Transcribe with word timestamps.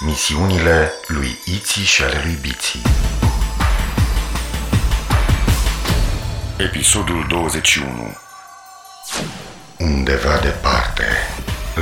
Misiunile 0.00 0.92
lui 1.06 1.38
Iții 1.44 1.82
și 1.82 2.02
ale 2.02 2.20
lui 2.24 2.38
Biții 2.40 2.82
Episodul 6.56 7.26
21 7.28 8.16
Undeva 9.78 10.36
departe, 10.42 11.04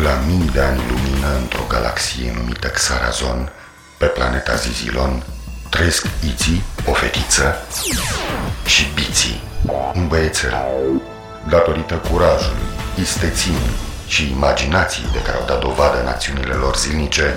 la 0.03 0.21
mii 0.27 0.51
de 0.53 0.61
ani 0.61 0.81
lumină 0.89 1.37
într-o 1.41 1.65
galaxie 1.69 2.33
numită 2.37 2.69
Xarazon, 2.69 3.53
pe 3.99 4.07
planeta 4.07 4.55
Zizilon, 4.55 5.23
trăiesc 5.71 6.07
Iții, 6.33 6.63
o 6.87 6.93
fetiță, 6.93 7.57
și 8.67 8.87
Biții, 8.95 9.43
un 9.95 10.09
băiețel. 10.09 10.55
Datorită 11.49 11.95
curajului, 11.95 12.67
isteții 13.01 13.59
și 14.07 14.31
imaginației 14.31 15.09
de 15.13 15.23
care 15.23 15.37
au 15.37 15.47
dat 15.47 15.61
dovadă 15.61 16.01
în 16.01 16.07
acțiunile 16.07 16.55
lor 16.55 16.77
zilnice, 16.77 17.37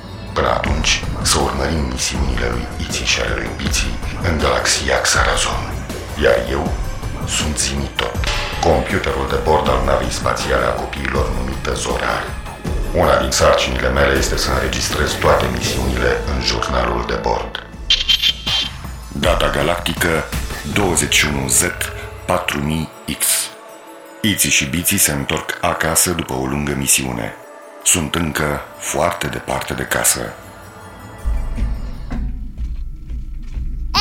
Până 0.33 0.49
atunci, 0.49 1.03
să 1.21 1.39
urmărim 1.39 1.85
misiunile 1.91 2.47
lui 2.49 2.67
Iții 2.85 3.05
și 3.05 3.21
ale 3.21 3.33
lui 3.35 3.49
Biții 3.57 3.99
în 4.27 4.37
galaxia 4.37 5.01
Xarazon. 5.01 5.73
Iar 6.23 6.35
eu 6.49 6.71
sunt 7.27 7.57
Zimitot, 7.57 8.15
computerul 8.61 9.27
de 9.29 9.39
bord 9.43 9.69
al 9.69 9.81
navei 9.85 10.11
spațiale 10.11 10.65
a 10.65 10.79
copiilor 10.81 11.29
numită 11.37 11.73
Zorar. 11.73 12.23
Una 12.93 13.19
din 13.21 13.31
sarcinile 13.31 13.89
mele 13.89 14.17
este 14.17 14.37
să 14.37 14.51
înregistrez 14.51 15.11
toate 15.11 15.45
misiunile 15.57 16.21
în 16.35 16.41
jurnalul 16.41 17.03
de 17.07 17.19
bord. 17.21 17.65
Data 19.07 19.49
galactică 19.49 20.23
21Z4000X 20.73 23.23
Iții 24.21 24.49
și 24.49 24.65
Biții 24.65 24.97
se 24.97 25.11
întorc 25.11 25.57
acasă 25.61 26.11
după 26.11 26.33
o 26.33 26.45
lungă 26.45 26.73
misiune. 26.77 27.35
Sunt 27.83 28.15
încă 28.15 28.59
foarte 28.79 29.27
departe 29.27 29.73
de 29.73 29.83
casă. 29.83 30.21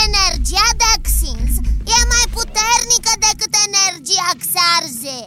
Energia 0.06 0.68
Daxins 0.82 1.54
e 1.96 1.98
mai 2.14 2.26
puternică 2.38 3.12
decât 3.26 3.52
energia 3.68 4.30
Xarze 4.44 5.18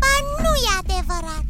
Ba 0.00 0.14
nu 0.44 0.52
e 0.68 0.70
adevărat 0.82 1.44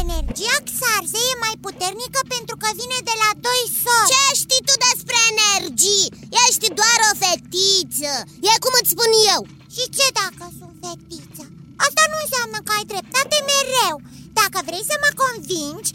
Energia 0.00 0.58
Xarze 0.68 1.20
e 1.32 1.42
mai 1.46 1.56
puternică 1.66 2.20
pentru 2.34 2.54
că 2.62 2.68
vine 2.80 2.98
de 3.10 3.14
la 3.22 3.30
doi 3.46 3.62
soli 3.82 4.10
Ce 4.12 4.22
știi 4.42 4.66
tu 4.68 4.74
despre 4.88 5.18
energii? 5.32 6.12
Ești 6.44 6.66
doar 6.80 6.98
o 7.10 7.12
fetiță 7.22 8.12
E 8.50 8.52
cum 8.64 8.74
îți 8.80 8.92
spun 8.94 9.10
eu 9.32 9.40
Și 9.74 9.84
ce 9.96 10.06
dacă 10.20 10.44
sunt 10.58 10.74
fetiță? 10.84 11.44
Asta 11.86 12.02
nu 12.10 12.16
înseamnă 12.24 12.58
că 12.66 12.72
ai 12.78 12.86
dreptate 12.92 13.36
mereu 13.50 13.94
Dacă 14.44 14.60
vrei 14.68 14.84
să 14.90 14.96
mă 15.04 15.10
convingi, 15.22 15.90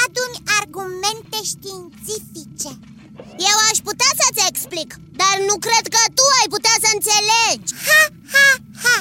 adu-mi 0.00 0.42
argumente 0.60 1.38
științifice. 1.52 2.72
Eu 3.50 3.56
aș 3.68 3.78
putea 3.88 4.12
să-ți 4.20 4.44
explic 4.50 4.88
Dar 5.20 5.34
nu 5.48 5.54
cred 5.66 5.84
că 5.94 6.00
tu 6.18 6.24
ai 6.40 6.48
putea 6.54 6.76
să 6.84 6.88
înțelegi. 6.96 7.70
Ha, 7.88 8.02
ha, 8.34 8.48
ha. 8.84 8.98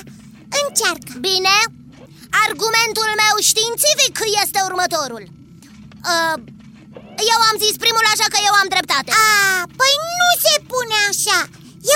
Încearcă. 0.61 1.11
Bine, 1.27 1.55
argumentul 2.45 3.09
meu 3.23 3.35
științific 3.49 4.13
este 4.43 4.59
următorul. 4.69 5.23
Uh, 6.11 6.37
Eu 7.33 7.39
am 7.49 7.55
zis 7.63 7.75
primul 7.83 8.05
așa 8.13 8.27
că 8.33 8.39
eu 8.49 8.55
am 8.61 8.69
dreptate. 8.73 9.09
A, 9.27 9.33
păi 9.79 9.93
nu 10.19 10.29
se 10.45 10.55
pune 10.71 10.97
așa 11.11 11.39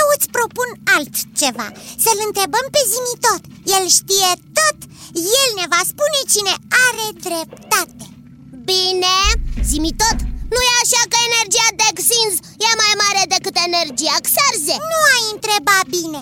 Eu 0.00 0.06
îți 0.14 0.30
propun 0.36 0.68
altceva. 0.98 1.68
Să-l 2.04 2.20
întrebăm 2.28 2.66
pe 2.74 2.82
Zimitot 2.92 3.42
El 3.76 3.84
știe 3.98 4.30
tot. 4.58 4.78
El 5.40 5.50
ne 5.60 5.66
va 5.72 5.82
spune 5.92 6.20
cine 6.32 6.54
are 6.86 7.06
dreptate. 7.26 8.04
Bine, 8.70 9.16
zimi 9.68 9.92
tot. 10.02 10.18
Nu 10.54 10.60
e 10.68 10.72
așa 10.84 11.02
că 11.10 11.16
energia 11.28 11.68
Dexins 11.80 12.36
e 12.68 12.70
mai 12.82 12.94
mare 13.04 13.22
decât 13.34 13.56
energia 13.68 14.16
Xarze? 14.26 14.76
Nu 14.92 14.98
ai 15.14 15.24
întrebat 15.34 15.86
bine. 15.98 16.20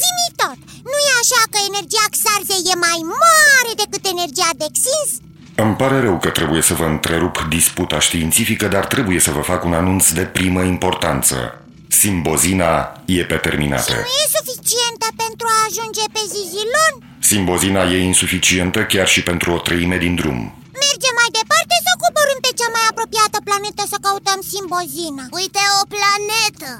Zimi 0.00 0.28
tot, 0.42 0.58
nu 0.90 0.98
e 1.08 1.12
așa 1.22 1.42
că 1.52 1.58
energia 1.70 2.06
Xarze 2.16 2.56
e 2.72 2.74
mai 2.86 3.00
mare 3.22 3.72
decât 3.82 4.02
energia 4.14 4.50
Dexins? 4.60 5.10
Îmi 5.54 5.76
pare 5.80 6.00
rău 6.00 6.18
că 6.18 6.30
trebuie 6.30 6.62
să 6.62 6.74
vă 6.74 6.84
întrerup 6.84 7.46
disputa 7.48 7.98
științifică, 7.98 8.66
dar 8.68 8.86
trebuie 8.86 9.20
să 9.20 9.30
vă 9.30 9.40
fac 9.40 9.64
un 9.64 9.74
anunț 9.74 10.10
de 10.10 10.24
primă 10.24 10.62
importanță. 10.62 11.63
Simbozina 12.02 12.72
e 13.18 13.24
pe 13.30 13.38
terminată. 13.46 13.92
Și 13.92 14.06
nu 14.08 14.14
e 14.22 14.34
suficientă 14.38 15.06
pentru 15.22 15.46
a 15.54 15.56
ajunge 15.68 16.04
pe 16.14 16.22
Zizilon? 16.32 16.92
Simbozina 17.30 17.82
e 17.94 17.96
insuficientă 18.12 18.80
chiar 18.92 19.08
și 19.14 19.20
pentru 19.30 19.48
o 19.56 19.58
treime 19.66 19.96
din 20.04 20.14
drum. 20.20 20.40
Mergem 20.84 21.14
mai 21.20 21.30
departe 21.38 21.76
sau 21.86 21.94
coborâm 22.02 22.38
pe 22.44 22.52
cea 22.58 22.70
mai 22.76 22.84
apropiată 22.90 23.38
planetă 23.48 23.82
să 23.92 23.98
căutăm 24.04 24.40
Simbozina? 24.52 25.24
Uite 25.40 25.62
o 25.80 25.82
planetă 25.94 26.70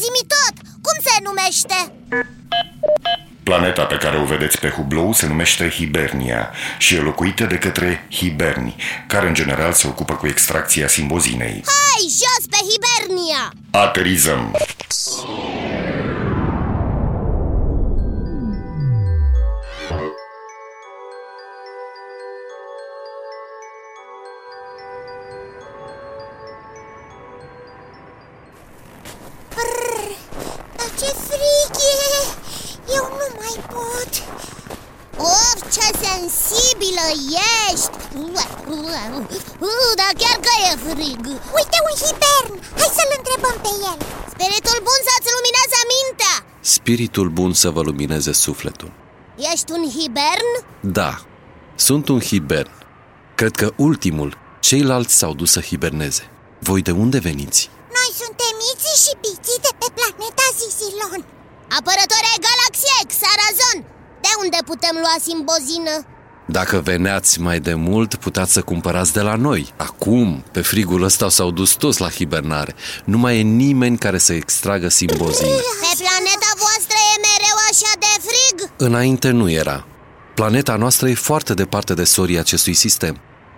Zimi 0.00 0.24
tot, 0.34 0.54
cum 0.86 0.96
se 1.06 1.14
numește? 1.26 1.78
Planeta 3.42 3.84
pe 3.84 3.96
care 3.96 4.16
o 4.18 4.24
vedeți 4.24 4.58
pe 4.58 4.68
hublou 4.68 5.12
se 5.12 5.26
numește 5.26 5.68
Hibernia 5.70 6.50
și 6.78 6.94
e 6.94 7.00
locuită 7.00 7.44
de 7.44 7.58
către 7.58 8.06
hiberni, 8.10 8.76
care 9.06 9.26
în 9.26 9.34
general 9.34 9.72
se 9.72 9.86
ocupă 9.86 10.14
cu 10.14 10.26
extracția 10.26 10.88
simbozinei. 10.88 11.64
Hai, 11.76 12.02
jos 12.20 12.39
pe 13.72 14.69
Spiritul 46.76 47.28
bun 47.28 47.52
să 47.52 47.70
vă 47.70 47.82
lumineze 47.82 48.32
sufletul. 48.32 48.92
Ești 49.52 49.70
un 49.76 49.84
hibern? 49.96 50.50
Da, 50.80 51.12
sunt 51.74 52.08
un 52.08 52.20
hibern. 52.20 52.70
Cred 53.34 53.54
că 53.56 53.72
ultimul, 53.76 54.38
ceilalți 54.60 55.16
s-au 55.18 55.34
dus 55.34 55.50
să 55.50 55.60
hiberneze. 55.60 56.24
Voi 56.58 56.82
de 56.82 56.90
unde 56.90 57.18
veniți? 57.18 57.70
Noi 57.98 58.10
suntem 58.22 58.54
Iții 58.72 59.02
și 59.04 59.12
Biții 59.24 59.62
de 59.66 59.72
pe 59.80 59.88
planeta 59.96 60.46
Zizilon 60.58 61.20
Apărători 61.78 62.30
ai 62.32 62.44
galaxiei, 62.48 63.10
Xarazon 63.12 63.78
De 64.24 64.32
unde 64.42 64.58
putem 64.70 64.94
lua 65.04 65.16
simbozină? 65.26 65.94
Dacă 66.50 66.80
veneați 66.80 67.40
mai 67.40 67.60
de 67.60 67.74
mult, 67.74 68.14
puteți 68.14 68.52
să 68.52 68.62
cumpărați 68.62 69.12
de 69.12 69.20
la 69.20 69.34
noi. 69.34 69.72
Acum, 69.76 70.44
pe 70.52 70.60
frigul 70.60 71.02
ăsta 71.02 71.28
s-au 71.28 71.50
dus 71.50 71.72
toți 71.72 72.00
la 72.00 72.08
hibernare. 72.08 72.74
Nu 73.04 73.18
mai 73.18 73.38
e 73.38 73.42
nimeni 73.42 73.98
care 73.98 74.18
să 74.18 74.32
extragă 74.32 74.88
simbozină. 74.88 75.48
Pe 75.48 75.92
planeta 76.02 76.50
voastră 76.64 76.96
e 77.14 77.20
mereu 77.26 77.56
așa 77.70 77.92
de 77.98 78.12
frig? 78.26 78.69
Înainte 78.82 79.30
nu 79.30 79.50
era. 79.50 79.86
Planeta 80.34 80.76
noastră 80.76 81.08
e 81.08 81.14
foarte 81.14 81.54
departe 81.54 81.94
de 81.94 82.04
sorii 82.04 82.38
acestui 82.38 82.72
sistem. 82.72 83.16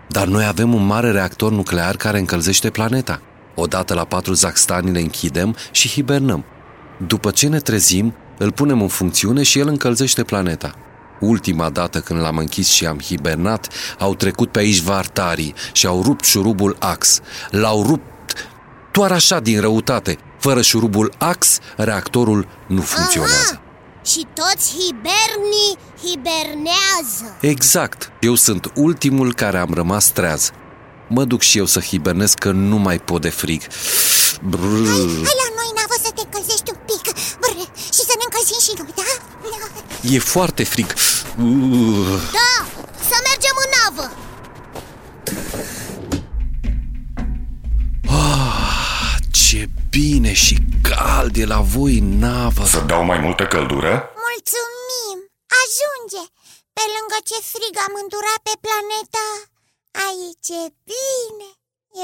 Dar 0.09 0.27
noi 0.27 0.45
avem 0.45 0.75
un 0.75 0.87
mare 0.87 1.11
reactor 1.11 1.53
nuclear 1.53 1.97
care 1.97 2.19
încălzește 2.19 2.71
planeta. 2.71 3.23
Odată 3.55 3.95
la 3.95 4.05
patru 4.05 4.33
zaxtani 4.33 4.93
le 4.93 5.01
închidem 5.01 5.57
și 5.71 5.89
hibernăm. 5.89 6.45
După 7.07 7.31
ce 7.31 7.49
ne 7.49 7.59
trezim, 7.59 8.15
îl 8.39 8.53
punem 8.53 8.81
în 8.81 8.89
funcțiune 8.89 9.43
și 9.43 9.59
el 9.59 9.69
încălzește 9.69 10.23
planeta. 10.23 10.75
Ultima 11.21 11.71
dată 11.71 12.01
când 12.01 12.21
l-am 12.21 12.37
închis 12.37 12.69
și 12.69 12.87
am 12.87 12.99
hibernat, 12.99 13.69
au 13.99 14.15
trecut 14.15 14.51
pe 14.51 14.59
aici 14.59 14.81
vartarii 14.81 15.55
și 15.73 15.87
au 15.87 16.03
rupt 16.03 16.25
șurubul 16.25 16.77
ax. 16.79 17.21
L-au 17.51 17.83
rupt 17.83 18.35
doar 18.93 19.13
așa 19.13 19.41
din 19.41 19.61
răutate. 19.61 20.19
Fără 20.39 20.63
șurubul 20.63 21.13
ax, 21.19 21.59
reactorul 21.77 22.49
nu 22.67 22.81
funcționează. 22.81 23.62
Și 24.05 24.27
toți 24.35 24.75
hibernii 24.79 25.79
hibernează 26.03 27.37
Exact, 27.41 28.13
eu 28.21 28.35
sunt 28.35 28.73
ultimul 28.75 29.35
care 29.35 29.59
am 29.59 29.75
rămas 29.75 30.09
treaz 30.09 30.51
Mă 31.09 31.25
duc 31.25 31.41
și 31.41 31.59
eu 31.59 31.67
să 31.67 31.81
hibernez 31.81 32.35
că 32.35 32.51
nu 32.51 32.77
mai 32.77 32.99
pot 32.99 33.21
de 33.21 33.29
frig 33.29 33.63
Brr. 34.43 34.87
Hai, 34.87 35.07
hai 35.27 35.37
la 35.43 35.49
noi, 35.59 35.71
Navă, 35.79 35.97
să 36.03 36.11
te 36.15 36.23
încălzești 36.25 36.71
un 36.75 36.79
pic 36.87 37.05
Brr. 37.41 37.59
Și 37.95 38.03
să 38.09 38.15
ne 38.19 38.25
încălzim 38.29 38.61
și 38.67 38.73
noi, 38.79 38.93
da? 38.95 39.03
E 40.15 40.19
foarte 40.19 40.65
frig 40.65 40.87
Da, 42.39 42.53
să 43.09 43.17
mergem 43.29 43.57
în 43.65 43.71
navă 43.79 44.07
ah 48.09 48.72
ce 49.53 49.65
bine 49.97 50.33
și 50.45 50.57
cald 50.91 51.35
e 51.43 51.47
la 51.55 51.61
voi 51.75 51.95
în 52.03 52.09
navă. 52.25 52.65
Să 52.75 52.81
dau 52.93 53.03
mai 53.11 53.21
multă 53.27 53.45
căldură? 53.55 53.93
Mulțumim! 54.27 55.19
Ajunge! 55.63 56.23
Pe 56.77 56.85
lângă 56.95 57.19
ce 57.29 57.39
frig 57.53 57.75
am 57.87 57.95
îndurat 58.03 58.41
pe 58.49 58.55
planeta, 58.65 59.29
aici 60.07 60.51
e 60.63 60.65
bine, 60.93 61.49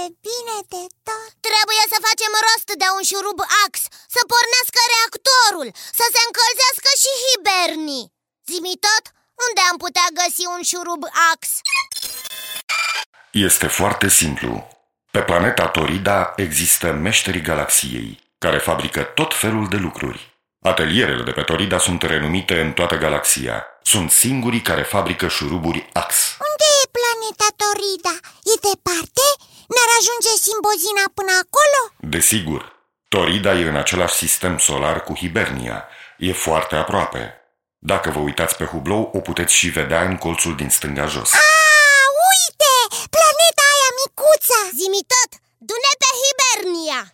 e 0.00 0.05
bine 0.29 0.56
de 0.75 0.83
tot 1.09 1.31
Trebuie 1.49 1.85
să 1.93 1.99
facem 2.09 2.33
rost 2.47 2.69
de 2.83 2.89
un 2.97 3.03
șurub 3.11 3.39
ax 3.65 3.75
Să 4.15 4.21
pornească 4.33 4.81
reactorul 4.93 5.69
Să 5.99 6.05
se 6.15 6.21
încălzească 6.27 6.91
și 7.03 7.11
hibernii 7.25 8.06
Zimi 8.49 8.77
tot, 8.87 9.05
unde 9.44 9.61
am 9.71 9.77
putea 9.85 10.09
găsi 10.21 10.44
un 10.55 10.62
șurub 10.71 11.03
ax? 11.33 11.43
Este 13.49 13.67
foarte 13.79 14.09
simplu. 14.21 14.53
Pe 15.19 15.25
planeta 15.25 15.67
Torida 15.67 16.32
există 16.37 16.93
meșterii 16.93 17.41
galaxiei, 17.41 18.20
care 18.38 18.59
fabrică 18.59 19.03
tot 19.03 19.35
felul 19.35 19.69
de 19.69 19.76
lucruri. 19.76 20.20
Atelierele 20.62 21.23
de 21.23 21.31
pe 21.31 21.43
Torida 21.43 21.79
sunt 21.79 22.03
renumite 22.03 22.61
în 22.61 22.73
toată 22.73 22.97
galaxia. 22.97 23.67
Sunt 23.82 24.11
singurii 24.11 24.61
care 24.61 24.82
fabrică 24.82 25.29
șuruburi 25.29 25.88
ax. 25.93 26.37
Unde 26.49 26.67
e 26.82 26.91
planeta 26.97 27.49
Torida? 27.62 28.15
E 28.53 28.55
departe? 28.70 29.26
Ne-ar 29.73 29.91
ajunge 30.00 30.32
simbozina 30.47 31.05
până 31.15 31.32
acolo? 31.44 31.81
Desigur, 32.15 32.73
Torida 33.09 33.53
e 33.53 33.69
în 33.69 33.76
același 33.76 34.15
sistem 34.15 34.59
solar 34.59 35.03
cu 35.03 35.15
Hibernia. 35.15 35.85
E 36.19 36.32
foarte 36.32 36.76
aproape. 36.76 37.35
Dacă 37.79 38.11
vă 38.11 38.19
uitați 38.19 38.56
pe 38.56 38.65
hublou, 38.65 39.11
o 39.15 39.19
puteți 39.19 39.55
și 39.55 39.69
vedea 39.69 40.03
în 40.03 40.17
colțul 40.17 40.56
din 40.56 40.69
stânga 40.69 41.06
jos. 41.06 41.32
A, 41.35 41.57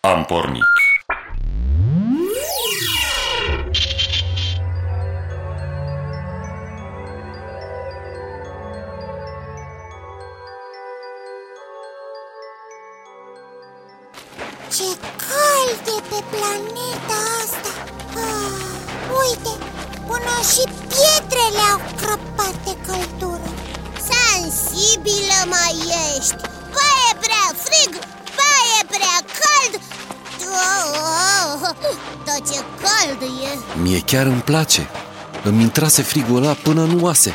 hibernia 0.04 0.83
chiar 34.14 34.26
îmi 34.26 34.46
place. 34.52 34.82
Îmi 35.48 35.62
intrase 35.62 36.02
frigul 36.02 36.36
ăla 36.36 36.54
până 36.66 36.82
în 36.82 37.02
oase. 37.04 37.32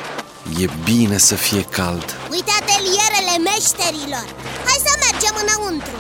E 0.64 0.66
bine 0.84 1.18
să 1.30 1.36
fie 1.36 1.64
cald. 1.78 2.08
Uite 2.36 2.52
atelierele 2.62 3.36
meșterilor 3.50 4.28
Hai 4.68 4.80
să 4.88 4.94
mergem 5.06 5.36
înăuntru 5.44 5.98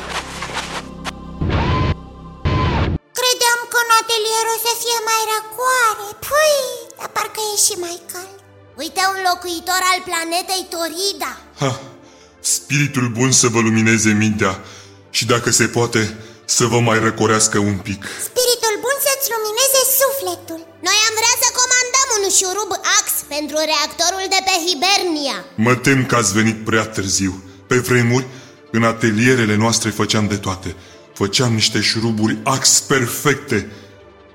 Credeam 3.17 3.59
că 3.71 3.77
în 3.85 3.91
atelier 4.01 4.45
o 4.55 4.57
să 4.65 4.71
fie 4.83 4.99
mai 5.09 5.21
răcoare 5.33 6.07
Păi, 6.29 6.59
dar 6.97 7.09
parcă 7.15 7.41
e 7.51 7.55
și 7.65 7.75
mai 7.85 7.97
cald 8.11 8.37
Uite 8.83 9.01
un 9.13 9.19
locuitor 9.29 9.81
al 9.91 9.99
planetei 10.09 10.63
Torida 10.73 11.31
Ha, 11.61 11.71
spiritul 12.55 13.07
bun 13.17 13.31
să 13.41 13.47
vă 13.53 13.59
lumineze 13.67 14.11
mintea 14.23 14.53
și 15.17 15.23
dacă 15.33 15.49
se 15.59 15.65
poate 15.77 16.01
să 16.57 16.63
vă 16.73 16.79
mai 16.89 16.99
răcorească 17.07 17.57
un 17.71 17.77
pic. 17.87 18.01
Spiritul 18.29 18.75
bun 18.85 18.97
să-ți 19.05 19.31
lumineze 19.33 19.78
sufletul 19.99 20.61
Noi 20.87 20.97
am 21.07 21.13
vrea 21.19 21.35
să 21.43 21.49
comandăm 21.61 22.07
un 22.17 22.25
șurub 22.37 22.71
ax 22.99 23.05
pentru 23.33 23.57
reactorul 23.71 24.25
de 24.35 24.41
pe 24.47 24.55
Hibernia 24.65 25.37
Mă 25.65 25.73
tem 25.85 25.99
că 26.09 26.15
ați 26.15 26.33
venit 26.39 26.57
prea 26.69 26.85
târziu. 26.95 27.33
Pe 27.71 27.77
vremuri, 27.89 28.27
în 28.71 28.83
atelierele 28.83 29.55
noastre 29.55 29.89
făceam 29.89 30.27
de 30.27 30.37
toate. 30.45 30.75
Făceam 31.13 31.53
niște 31.53 31.79
șuruburi 31.81 32.37
ax 32.43 32.79
perfecte. 32.79 33.71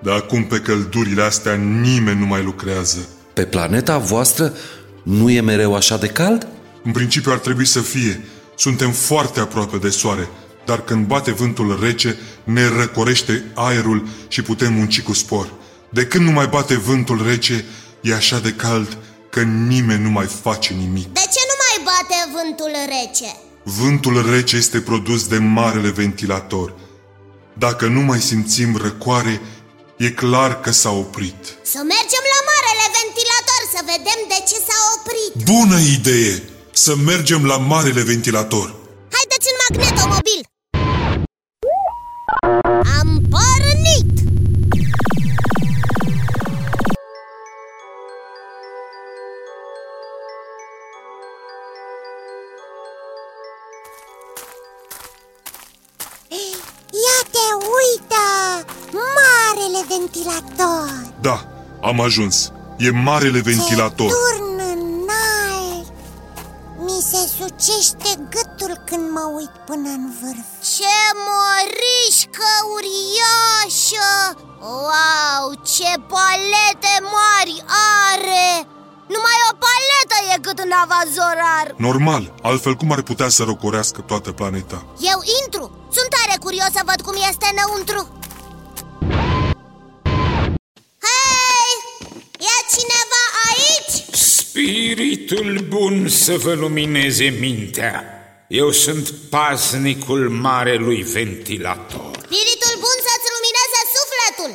Dar 0.02 0.16
acum 0.16 0.44
pe 0.44 0.58
căldurile 0.58 1.22
astea 1.22 1.54
nimeni 1.54 2.18
nu 2.18 2.26
mai 2.26 2.42
lucrează. 2.42 3.08
Pe 3.32 3.44
planeta 3.44 3.98
voastră 3.98 4.56
nu 5.02 5.30
e 5.30 5.40
mereu 5.40 5.74
așa 5.74 5.96
de 5.96 6.06
cald? 6.06 6.46
În 6.82 6.92
principiu 6.92 7.32
ar 7.32 7.38
trebui 7.38 7.66
să 7.66 7.80
fie. 7.80 8.24
Suntem 8.56 8.90
foarte 8.90 9.40
aproape 9.40 9.76
de 9.76 9.88
soare, 9.88 10.28
dar 10.64 10.80
când 10.84 11.06
bate 11.06 11.32
vântul 11.32 11.78
rece, 11.82 12.18
ne 12.44 12.68
răcorește 12.68 13.44
aerul 13.54 14.08
și 14.28 14.42
putem 14.42 14.72
munci 14.72 15.02
cu 15.02 15.12
spor. 15.12 15.52
De 15.88 16.06
când 16.06 16.24
nu 16.24 16.30
mai 16.30 16.46
bate 16.46 16.76
vântul 16.76 17.22
rece, 17.26 17.64
e 18.00 18.14
așa 18.14 18.38
de 18.38 18.52
cald 18.52 18.98
că 19.30 19.40
nimeni 19.42 20.02
nu 20.02 20.10
mai 20.10 20.26
face 20.26 20.72
nimic. 20.72 21.12
De 21.12 21.26
ce 21.34 21.42
nu 21.50 21.56
mai 21.64 21.76
bate 21.90 22.18
vântul 22.34 22.72
rece? 22.94 23.30
Vântul 23.62 24.30
rece 24.30 24.56
este 24.56 24.80
produs 24.80 25.26
de 25.26 25.38
marele 25.38 25.90
ventilator. 25.90 26.74
Dacă 27.58 27.86
nu 27.86 28.00
mai 28.00 28.20
simțim 28.20 28.76
răcoare, 28.76 29.40
e 29.96 30.10
clar 30.10 30.60
că 30.60 30.70
s-a 30.70 30.90
oprit. 30.90 31.40
Să 31.62 31.80
mergem 31.94 32.24
la 32.34 32.40
marele 32.50 32.86
ventilator 32.98 33.62
să 33.74 33.80
vedem 33.92 34.20
de 34.32 34.38
ce 34.48 34.58
s-a 34.66 34.78
oprit 34.96 35.32
Bună 35.52 35.78
idee! 35.98 36.42
Să 36.72 36.96
mergem 36.96 37.46
la 37.46 37.56
marele 37.56 38.02
ventilator. 38.02 38.74
Haideți 39.16 39.48
în 39.52 39.56
magnetomobil 39.64 40.40
Am 42.42 43.22
pornit! 43.30 44.22
Ia 56.90 57.20
te 57.30 57.46
uită! 57.74 58.24
Marele 58.92 59.84
ventilator! 59.88 61.12
Da, 61.20 61.46
am 61.82 62.00
ajuns. 62.00 62.52
E 62.78 62.90
marele 62.90 63.40
ventilator. 63.40 64.06
Ce 64.08 64.14
turn 64.14 64.58
înalt! 64.58 65.92
Mi 66.78 67.00
se 67.10 67.28
sucește 67.36 68.20
gâtul 68.30 68.82
când 68.84 69.10
mă 69.10 69.32
uit 69.36 69.50
până 69.66 69.88
în 69.88 70.12
vârf 70.20 70.53
Ce 70.76 70.96
mărișcă 71.28 72.50
uriașă! 72.74 74.12
Wow, 74.60 75.44
ce 75.74 75.92
palete 76.12 76.94
mari 77.16 77.56
are! 78.10 78.48
Numai 79.14 79.38
o 79.50 79.52
paletă 79.64 80.16
e 80.34 80.40
cât 80.40 80.58
în 80.58 80.70
avazorar 80.84 81.74
Normal, 81.76 82.34
altfel 82.42 82.74
cum 82.74 82.92
ar 82.92 83.02
putea 83.02 83.28
să 83.28 83.42
răcorească 83.44 84.00
toată 84.00 84.32
planeta? 84.32 84.86
Eu 85.00 85.18
intru! 85.42 85.88
Sunt 85.92 86.08
tare 86.08 86.38
curios 86.40 86.70
să 86.72 86.82
văd 86.84 87.00
cum 87.06 87.14
este 87.28 87.46
înăuntru 87.54 88.18
Hei! 91.06 91.72
E 92.38 92.54
cineva 92.74 93.22
aici? 93.48 94.14
Spiritul 94.14 95.66
bun 95.68 96.08
să 96.08 96.36
vă 96.36 96.52
lumineze 96.52 97.36
mintea. 97.40 98.23
Eu 98.62 98.70
sunt 98.70 99.06
paznicul 99.36 100.22
marelui 100.30 101.02
ventilator. 101.02 102.10
Spiritul 102.26 102.74
bun 102.84 102.98
să-ți 103.06 103.30
lumineze 103.34 103.80
sufletul 103.96 104.50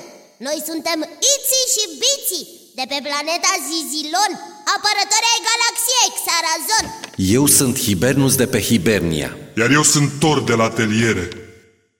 Noi 0.47 0.57
suntem 0.69 0.99
Iții 1.33 1.65
și 1.75 1.83
Biții 2.01 2.45
De 2.79 2.85
pe 2.91 2.99
planeta 3.07 3.51
Zizilon 3.67 4.31
Apărători 4.75 5.31
ai 5.33 5.41
galaxiei 5.49 6.11
Xarazon 6.19 6.85
Eu 7.35 7.45
sunt 7.57 7.75
Hibernus 7.83 8.35
de 8.35 8.47
pe 8.47 8.61
Hibernia. 8.61 9.37
Iar 9.57 9.69
eu 9.71 9.83
sunt 9.83 10.11
Tor 10.19 10.43
de 10.43 10.53
la 10.53 10.63
ateliere. 10.63 11.25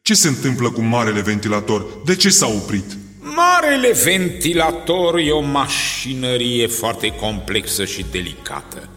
Ce 0.01 0.13
se 0.13 0.27
întâmplă 0.27 0.72
cu 0.72 0.82
marele 0.82 1.22
ventilator? 1.22 1.79
De 2.06 2.15
ce 2.15 2.29
s-a 2.29 2.48
oprit? 2.48 2.88
Marele 3.20 3.91
ventilator 3.91 5.18
e 5.18 5.32
o 5.32 5.41
mașinărie 5.41 6.68
foarte 6.68 7.08
complexă 7.22 7.86
și 7.86 8.06
delicată. 8.12 8.89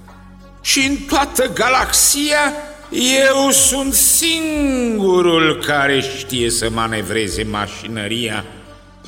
Și 0.61 0.79
în 0.87 0.97
toată 0.97 1.53
galaxia 1.53 2.72
eu 2.93 3.51
sunt 3.51 3.95
singurul 3.95 5.63
care 5.67 6.01
știe 6.01 6.51
să 6.51 6.71
manevreze 6.71 7.43
mașinăria 7.43 8.45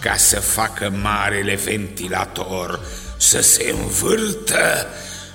ca 0.00 0.17
să 0.17 0.41
facă 0.41 0.93
marele 1.03 1.55
ventilator 1.55 2.81
să 3.17 3.41
se 3.41 3.75
învârtă 3.81 4.87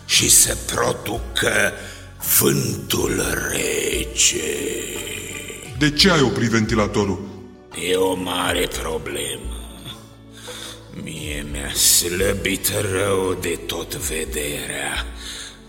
și 0.06 0.30
să 0.30 0.58
producă 0.74 1.74
vântul 2.40 3.24
rece. 3.52 4.58
De 5.78 5.92
ce 5.92 6.12
ai 6.12 6.22
oprit 6.22 6.50
ventilatorul? 6.50 7.20
E 7.90 7.96
o 7.96 8.16
mare 8.16 8.68
problemă. 8.82 9.50
Mie 11.04 11.46
mi-a 11.52 11.74
slăbit 11.74 12.72
rău 12.92 13.38
de 13.42 13.60
tot 13.66 13.96
vederea. 13.96 15.06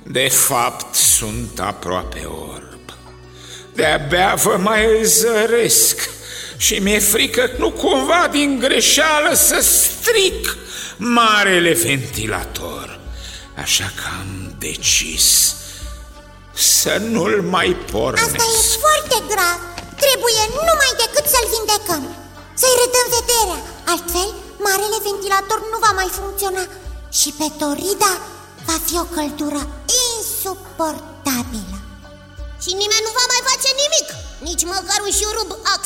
De 0.02 0.28
fapt, 0.28 0.94
sunt 0.94 1.60
aproape 1.60 2.24
orb. 2.24 2.69
De-abia 3.74 4.34
vă 4.34 4.56
mai 4.56 5.04
zăresc. 5.04 6.10
Și 6.56 6.78
mi-e 6.78 6.98
frică 6.98 7.50
nu 7.58 7.70
cumva 7.70 8.28
din 8.30 8.58
greșeală 8.58 9.34
să 9.34 9.60
stric 9.60 10.56
marele 10.96 11.72
ventilator. 11.72 13.00
Așa 13.56 13.92
că 13.96 14.04
am 14.20 14.54
decis 14.58 15.54
să 16.52 17.02
nu-l 17.10 17.42
mai 17.42 17.76
pornesc. 17.90 18.24
Asta 18.24 18.42
e 18.42 18.78
foarte 18.86 19.16
grav. 19.32 19.58
Trebuie 20.04 20.42
numai 20.68 20.92
decât 21.02 21.26
să-l 21.34 21.46
vindecăm. 21.56 22.02
Să-i 22.60 22.78
redăm 22.82 23.06
vederea. 23.18 23.60
Altfel, 23.92 24.30
marele 24.66 24.98
ventilator 25.08 25.58
nu 25.72 25.78
va 25.84 25.92
mai 26.00 26.10
funcționa. 26.18 26.64
Și 27.18 27.28
pe 27.38 27.48
Torida 27.60 28.12
va 28.66 28.76
fi 28.86 28.94
o 29.04 29.06
căldură 29.16 29.62
insuportabilă 30.06 31.79
Și 32.64 32.72
nimeni 32.82 33.06
nu 33.06 33.12
va 33.18 33.26
mai 33.32 33.42
face 33.50 33.68
nimic 33.82 34.08
Nici 34.48 34.64
măcar 34.74 34.98
un 35.06 35.12
șurub 35.18 35.50
ax 35.74 35.82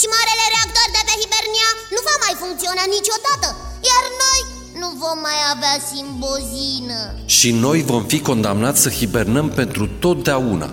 Și 0.00 0.06
marele 0.14 0.46
reactor 0.54 0.86
de 0.96 1.02
pe 1.08 1.14
Hibernia 1.20 1.68
nu 1.94 2.00
va 2.08 2.16
mai 2.24 2.34
funcționa 2.42 2.84
niciodată 2.96 3.48
Iar 3.90 4.04
noi 4.24 4.40
nu 4.80 4.88
vom 5.02 5.18
mai 5.28 5.38
avea 5.54 5.76
simbozină 5.90 7.00
Și 7.36 7.48
noi 7.66 7.78
vom 7.92 8.02
fi 8.12 8.18
condamnați 8.30 8.80
să 8.84 8.90
hibernăm 8.98 9.46
pentru 9.60 9.84
totdeauna. 10.04 10.70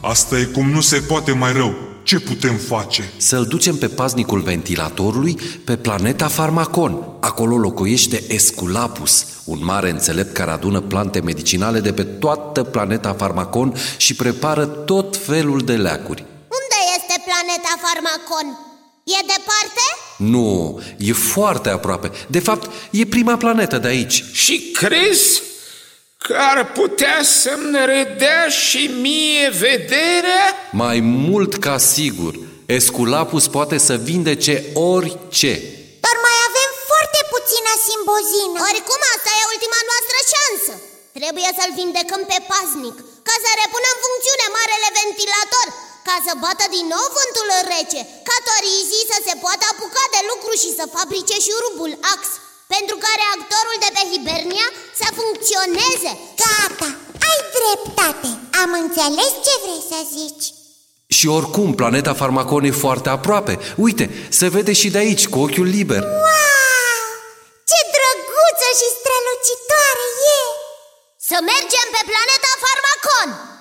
Asta 0.00 0.38
e 0.38 0.44
cum 0.44 0.70
nu 0.70 0.80
se 0.80 0.98
poate 1.00 1.32
mai 1.32 1.52
rău. 1.52 1.74
Ce 2.08 2.20
putem 2.20 2.56
face? 2.56 3.12
Să-l 3.16 3.44
ducem 3.44 3.76
pe 3.76 3.88
paznicul 3.88 4.40
ventilatorului 4.40 5.38
pe 5.64 5.76
planeta 5.76 6.28
Farmacon. 6.28 7.02
Acolo 7.20 7.56
locuiește 7.56 8.22
Esculapus, 8.28 9.26
un 9.44 9.58
mare 9.62 9.90
înțelept 9.90 10.32
care 10.32 10.50
adună 10.50 10.80
plante 10.80 11.20
medicinale 11.20 11.80
de 11.80 11.92
pe 11.92 12.02
toată 12.02 12.62
planeta 12.62 13.14
Farmacon 13.18 13.74
și 13.96 14.14
prepară 14.14 14.66
tot 14.66 15.16
felul 15.16 15.60
de 15.60 15.76
leacuri. 15.76 16.24
Unde 16.30 16.78
este 16.96 17.22
planeta 17.24 17.78
Farmacon? 17.82 18.58
E 19.04 19.20
departe? 19.20 19.84
Nu, 20.16 20.80
e 20.98 21.12
foarte 21.12 21.68
aproape. 21.68 22.10
De 22.28 22.38
fapt, 22.38 22.70
e 22.90 23.06
prima 23.06 23.36
planetă 23.36 23.78
de 23.78 23.88
aici. 23.88 24.24
Și 24.32 24.70
crezi 24.72 25.42
că 26.28 26.36
ar 26.52 26.60
putea 26.80 27.18
să-mi 27.42 27.78
redea 27.94 28.42
și 28.64 28.82
mie 29.04 29.46
vederea? 29.66 30.44
Mai 30.84 30.98
mult 31.28 31.52
ca 31.66 31.76
sigur, 31.94 32.32
Esculapus 32.78 33.44
poate 33.56 33.76
să 33.86 33.94
vindece 34.10 34.54
orice. 34.96 35.52
Dar 36.04 36.16
mai 36.26 36.38
avem 36.48 36.70
foarte 36.90 37.20
puțină 37.34 37.72
simbozină 37.86 38.58
Oricum, 38.70 39.00
asta 39.14 39.30
e 39.40 39.52
ultima 39.54 39.80
noastră 39.90 40.18
șansă 40.34 40.72
Trebuie 41.18 41.50
să-l 41.58 41.72
vindecăm 41.80 42.22
pe 42.32 42.38
paznic 42.50 42.96
Ca 43.28 43.34
să 43.44 43.50
repună 43.60 43.88
în 43.92 43.98
funcțiune 44.04 44.46
marele 44.58 44.88
ventilator 45.00 45.66
Ca 46.08 46.16
să 46.26 46.32
bată 46.42 46.66
din 46.76 46.86
nou 46.94 47.06
vântul 47.16 47.48
rece 47.72 48.00
Ca 48.28 48.36
torizii 48.50 49.08
să 49.12 49.18
se 49.26 49.34
poată 49.44 49.64
apuca 49.68 50.04
de 50.14 50.20
lucru 50.30 50.52
și 50.62 50.70
să 50.78 50.94
fabrice 50.96 51.36
șurubul 51.46 51.92
ax 52.14 52.22
Pentru 52.76 52.96
ca 53.02 53.10
reactorul 53.22 53.76
de 53.84 53.90
pe 53.96 54.02
Hibernia 54.10 54.66
să 55.00 55.06
funcționeze 55.18 56.10
Gata, 56.42 56.90
ai 57.28 57.38
dreptate 57.56 58.30
Am 58.62 58.70
înțeles 58.82 59.32
ce 59.46 59.54
vrei 59.62 59.82
să 59.92 60.00
zici 60.16 60.46
Și 61.16 61.26
oricum, 61.38 61.68
planeta 61.80 62.14
Farmacon 62.20 62.64
e 62.64 62.70
foarte 62.84 63.08
aproape. 63.08 63.58
Uite, 63.86 64.04
se 64.38 64.46
vede 64.54 64.72
și 64.80 64.88
de 64.94 64.98
aici, 64.98 65.28
cu 65.32 65.38
ochiul 65.46 65.68
liber. 65.78 66.02
Wow! 66.02 67.02
Ce 67.70 67.78
drăguță 67.94 68.68
și 68.80 68.88
strălucitoare 68.98 70.06
e! 70.38 70.40
Să 71.28 71.36
mergem 71.50 71.86
pe 71.94 72.02
planeta 72.10 72.52
Farmacon! 72.64 73.57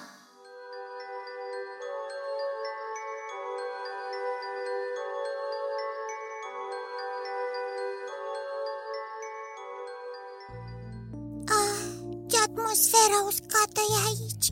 Ce 12.77 12.83
atmosferă 12.83 13.17
uscată 13.29 13.81
e 13.93 13.97
aici. 14.09 14.47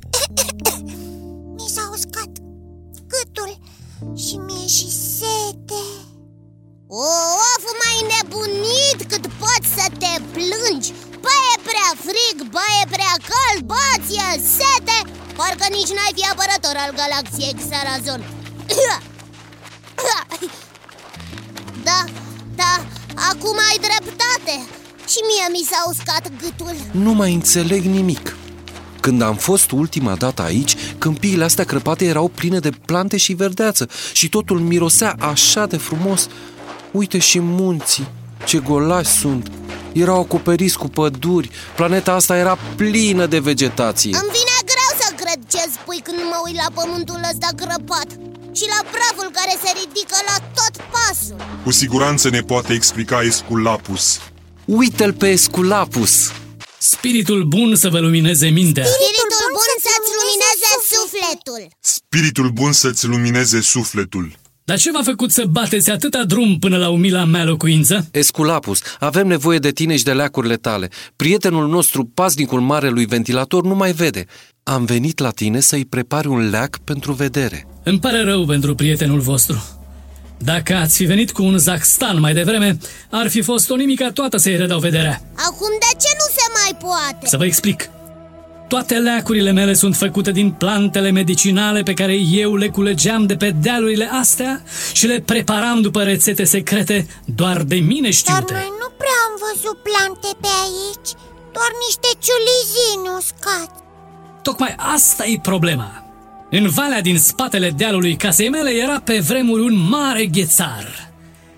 Mi 1.58 1.68
s-a 1.76 1.90
uscat 1.96 2.32
gâtul 3.12 3.52
și 4.24 4.36
mie 4.48 4.68
și 4.68 4.90
sete. 5.18 5.84
Of, 6.88 7.64
mai 7.84 7.98
nebunit 8.12 9.00
cât 9.12 9.26
poți 9.42 9.70
să 9.78 9.86
te 10.02 10.14
plângi. 10.34 10.94
Bă, 11.24 11.34
e 11.54 11.56
prea 11.70 11.90
frig, 12.06 12.38
bă, 12.56 12.66
e 12.82 12.86
prea 12.96 13.16
cald, 13.30 13.62
bă, 13.72 13.86
ți-e 14.06 14.30
sete. 14.58 14.98
Parcă 15.36 15.68
nici 15.70 15.94
n-ai 15.96 16.14
fi 16.16 16.24
apărător 16.32 16.76
al 16.84 16.94
galaxiei 17.00 17.58
Xarazon. 17.62 18.22
Da, 21.84 22.04
da, 22.56 22.74
acum 23.30 23.58
ai 23.70 23.78
dreptate 23.88 24.15
Și 25.16 25.22
mie 25.22 25.60
mi 25.60 25.68
s-a 25.70 25.84
uscat 25.90 26.32
gâtul 26.42 26.76
Nu 26.92 27.14
mai 27.14 27.34
înțeleg 27.34 27.84
nimic. 27.84 28.36
Când 29.00 29.22
am 29.22 29.36
fost 29.36 29.72
ultima 29.72 30.16
dată 30.16 30.42
aici, 30.42 30.76
câmpiile 30.98 31.44
astea 31.44 31.64
crăpate 31.64 32.06
erau 32.06 32.28
pline 32.28 32.60
de 32.60 32.70
plante 32.86 33.18
și 33.18 33.34
verdeață 33.34 33.90
și 34.14 34.30
totul 34.30 34.60
mirosea 34.60 35.16
așa 35.20 35.66
de 35.66 35.78
frumos. 35.78 36.28
Uite 36.92 37.18
și 37.18 37.40
munții, 37.40 38.08
ce 38.46 38.58
golași 38.58 39.10
sunt. 39.10 39.52
Erau 39.92 40.20
acoperiți 40.20 40.78
cu 40.78 40.88
păduri, 40.88 41.50
planeta 41.76 42.14
asta 42.14 42.38
era 42.38 42.58
plină 42.76 43.26
de 43.26 43.40
vegetație. 43.40 44.16
Îmi 44.16 44.32
vine 44.38 44.58
greu 44.72 45.00
să 45.00 45.14
cred 45.16 45.40
ce 45.48 45.72
spui 45.72 46.00
când 46.04 46.18
mă 46.18 46.42
uit 46.46 46.56
la 46.56 46.82
pământul 46.82 47.20
ăsta 47.32 47.48
crăpat 47.56 48.08
Și 48.52 48.66
la 48.68 48.90
praful 48.92 49.30
care 49.32 49.54
se 49.64 49.72
ridică 49.80 50.18
la 50.28 50.38
tot 50.54 50.86
pasul 50.92 51.36
Cu 51.64 51.72
siguranță 51.72 52.30
ne 52.30 52.42
poate 52.42 52.74
explica 52.74 53.22
Esculapus. 53.22 54.20
Uite-l 54.66 55.14
pe 55.14 55.28
Esculapus! 55.28 56.32
Spiritul 56.78 57.44
bun 57.44 57.76
să 57.76 57.90
vă 57.90 58.00
lumineze 58.00 58.48
mintea. 58.48 58.86
Spiritul 58.86 59.48
bun 59.52 59.72
să-ți 59.80 60.12
lumineze 60.20 60.70
sufletul 60.96 61.68
Spiritul 61.80 62.50
bun 62.50 62.72
să-ți 62.72 63.08
lumineze 63.08 63.62
sufletul. 63.62 64.32
Dar 64.64 64.78
ce 64.78 64.92
v-a 64.92 65.02
făcut 65.04 65.32
să 65.32 65.46
bateți 65.46 65.92
atâta 65.92 66.24
drum 66.24 66.60
până 66.60 66.78
la 66.78 66.90
umila 66.90 67.26
mea 67.26 67.46
locuință? 67.46 68.08
Esculapus, 68.12 68.80
avem 69.00 69.28
nevoie 69.28 69.60
de 69.60 69.72
tine 69.72 69.98
și 69.98 70.04
de 70.04 70.14
leacurile 70.14 70.56
tale. 70.56 70.90
Prietenul 71.16 71.68
nostru, 71.68 72.12
paznicul 72.14 72.62
marelui 72.62 73.06
ventilator, 73.06 73.64
nu 73.64 73.76
mai 73.76 73.92
vede. 73.92 74.26
Am 74.64 74.86
venit 74.86 75.20
la 75.20 75.30
tine 75.30 75.60
să-i 75.60 75.86
prepari 75.86 76.28
un 76.28 76.50
leac 76.50 76.78
pentru 76.78 77.14
vedere. 77.14 77.68
Îmi 77.84 78.00
pare 78.00 78.24
rău 78.24 78.46
pentru 78.46 78.76
prietenul 78.76 79.20
vostru. 79.20 79.75
Dacă 80.46 80.76
ați 80.76 80.96
fi 80.96 81.06
venit 81.06 81.32
cu 81.32 81.44
un 81.44 81.58
Zaxstan 81.58 82.20
mai 82.20 82.34
devreme, 82.34 82.78
ar 83.10 83.30
fi 83.30 83.42
fost 83.42 83.70
o 83.70 83.76
nimica 83.76 84.12
toată 84.12 84.38
să-i 84.38 84.56
redau 84.58 84.80
vederea. 84.80 85.22
Acum 85.36 85.70
de 85.80 85.98
ce 86.02 86.08
nu 86.18 86.28
se 86.36 86.46
mai 86.62 86.78
poate? 86.82 87.28
Să 87.28 87.38
vă 87.38 87.46
explic. 87.46 87.90
Toate 88.68 88.96
leacurile 88.96 89.52
mele 89.52 89.74
sunt 89.74 89.96
făcute 89.96 90.32
din 90.32 90.52
plantele 90.52 91.12
medicinale 91.12 91.84
pe 91.84 91.94
care 91.94 92.14
eu 92.14 92.56
le 92.56 92.70
culegeam 92.70 93.26
de 93.26 93.36
pe 93.36 93.50
dealurile 93.62 94.10
astea 94.12 94.64
și 94.94 95.08
le 95.08 95.20
preparam 95.20 95.82
după 95.82 96.04
rețete 96.04 96.44
secrete 96.44 97.08
doar 97.26 97.62
de 97.64 97.76
mine 97.76 98.02
Dar 98.02 98.12
știute. 98.14 98.54
noi 98.54 98.72
nu 98.80 98.90
prea 98.98 99.18
am 99.28 99.34
văzut 99.48 99.78
plante 99.84 100.38
pe 100.42 100.48
aici 100.64 101.10
Doar 101.54 101.72
niște 101.86 102.08
ciulizini 102.26 103.18
uscați 103.18 103.84
Tocmai 104.42 104.76
asta 104.78 105.26
e 105.26 105.40
problema. 105.42 106.05
În 106.58 106.70
valea 106.70 107.02
din 107.02 107.18
spatele 107.18 107.70
dealului 107.70 108.16
casei 108.16 108.50
mele 108.50 108.72
era 108.72 109.00
pe 109.00 109.20
vremuri 109.20 109.62
un 109.62 109.88
mare 109.90 110.26
ghețar. 110.26 111.12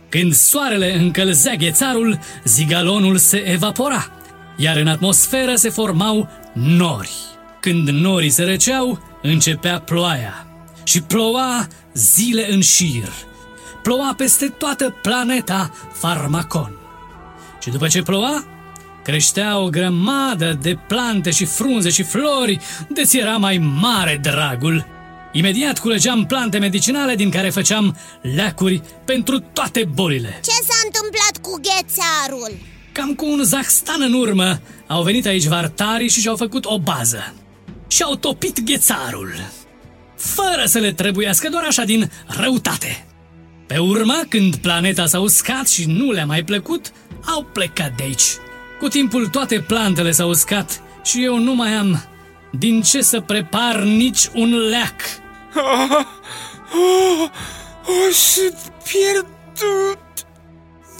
Când 0.10 0.34
soarele 0.34 0.96
încălzea 0.96 1.54
ghețarul, 1.54 2.20
zigalonul 2.44 3.18
se 3.18 3.38
evapora, 3.38 4.12
iar 4.56 4.76
în 4.78 4.88
atmosferă 4.88 5.56
se 5.56 5.70
formau 5.70 6.30
nori. 6.54 7.12
Când 7.60 7.90
norii 7.90 8.30
se 8.30 8.44
răceau, 8.44 9.00
începea 9.22 9.80
ploaia. 9.80 10.48
Și 10.84 11.02
ploua 11.02 11.68
zile 11.94 12.52
în 12.52 12.62
șir. 12.62 13.10
Ploua 13.84 14.14
peste 14.18 14.48
toată 14.48 14.96
planeta 15.02 15.72
Farmacon. 15.94 16.72
Și 17.62 17.70
după 17.70 17.88
ce 17.88 18.02
ploua, 18.02 18.46
creștea 19.08 19.60
o 19.60 19.70
grămadă 19.70 20.58
de 20.62 20.78
plante 20.88 21.32
și 21.32 21.46
frunze 21.46 21.90
și 21.90 22.04
flori, 22.04 22.60
de 22.90 23.04
ți 23.04 23.18
era 23.18 23.38
mai 23.38 23.58
mare 23.58 24.20
dragul. 24.22 24.86
Imediat 25.32 25.80
culegeam 25.80 26.26
plante 26.26 26.58
medicinale 26.58 27.16
din 27.16 27.30
care 27.30 27.50
făceam 27.50 27.98
leacuri 28.22 28.82
pentru 29.06 29.40
toate 29.40 29.90
bolile. 29.94 30.40
Ce 30.44 30.52
s-a 30.52 30.80
întâmplat 30.86 31.38
cu 31.42 31.62
ghețarul? 31.62 32.58
Cam 32.92 33.14
cu 33.14 33.26
un 33.26 33.44
zaxstan 33.44 34.02
în 34.02 34.14
urmă, 34.14 34.62
au 34.88 35.04
venit 35.04 35.26
aici 35.26 35.46
vartarii 35.46 36.10
și 36.10 36.22
și-au 36.22 36.36
făcut 36.36 36.66
o 36.66 36.80
bază. 36.80 37.34
Și-au 37.88 38.16
topit 38.16 38.64
ghețarul. 38.64 39.34
Fără 40.16 40.64
să 40.66 40.80
le 40.80 40.92
trebuiască 40.92 41.50
doar 41.50 41.64
așa 41.68 41.84
din 41.84 42.12
răutate. 42.28 43.06
Pe 43.68 43.78
urmă, 43.78 44.22
când 44.30 44.56
planeta 44.56 45.06
s-a 45.06 45.20
uscat 45.20 45.68
și 45.68 45.86
nu 45.86 46.12
le-a 46.12 46.26
mai 46.26 46.44
plăcut, 46.44 46.92
au 47.26 47.44
plecat 47.54 47.96
de 47.98 48.04
aici. 48.04 48.26
Cu 48.80 48.88
timpul 48.88 49.28
toate 49.28 49.60
plantele 49.60 50.12
s-au 50.12 50.30
uscat 50.30 50.82
și 51.04 51.24
eu 51.24 51.38
nu 51.38 51.56
mai 51.56 51.74
am 51.74 52.04
din 52.52 52.82
ce 52.82 53.02
să 53.02 53.22
prepar 53.22 53.80
nici 53.82 54.30
un 54.34 54.50
leac. 54.50 54.96
Oh, 55.56 56.06
oh, 56.74 57.30
oh, 57.88 58.14
sunt 58.14 58.74
pierdut! 58.84 60.26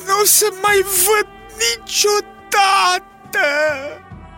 Nu 0.06 0.14
o 0.22 0.26
să 0.26 0.46
mai 0.62 0.76
văd 0.82 1.28
niciodată! 1.58 3.48